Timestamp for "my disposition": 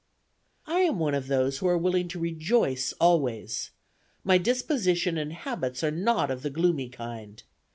4.23-5.15